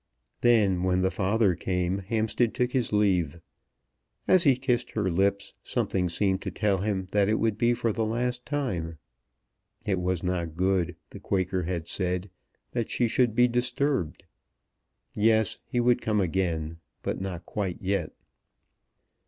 [0.39, 3.39] Then, when the father came, Hampstead took his leave.
[4.27, 7.91] As he kissed her lips, something seemed to tell him that it would be for
[7.91, 8.97] the last time.
[9.85, 12.31] It was not good, the Quaker had said,
[12.71, 14.23] that she should be disturbed.
[15.13, 18.11] Yes; he could come again; but not quite yet.